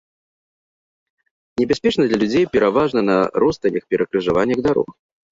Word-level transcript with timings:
Небяспечна 1.61 2.05
для 2.11 2.17
людзей, 2.23 2.45
пераважна 2.55 3.03
на 3.09 3.17
ростанях, 3.43 3.83
перакрыжаваннях 3.91 4.59
дарог. 4.69 4.89